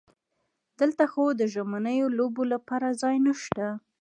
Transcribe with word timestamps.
دلته 0.79 1.03
خو 1.11 1.23
د 1.39 1.41
ژمنیو 1.53 2.07
لوبو 2.17 2.43
لپاره 2.53 2.87
ځای 3.01 3.17
نشته. 3.27 3.65